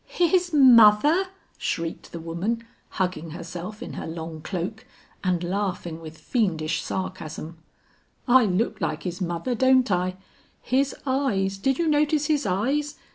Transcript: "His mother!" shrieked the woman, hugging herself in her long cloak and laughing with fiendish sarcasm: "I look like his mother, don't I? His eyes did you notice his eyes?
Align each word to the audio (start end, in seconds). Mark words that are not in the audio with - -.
"His 0.15 0.51
mother!" 0.51 1.25
shrieked 1.59 2.11
the 2.11 2.19
woman, 2.19 2.63
hugging 2.97 3.29
herself 3.37 3.83
in 3.83 3.93
her 3.93 4.07
long 4.07 4.41
cloak 4.41 4.83
and 5.23 5.43
laughing 5.43 6.01
with 6.01 6.17
fiendish 6.17 6.81
sarcasm: 6.81 7.59
"I 8.27 8.45
look 8.45 8.81
like 8.81 9.03
his 9.03 9.21
mother, 9.21 9.53
don't 9.53 9.91
I? 9.91 10.17
His 10.63 10.95
eyes 11.05 11.59
did 11.59 11.77
you 11.77 11.87
notice 11.87 12.25
his 12.25 12.47
eyes? 12.47 12.95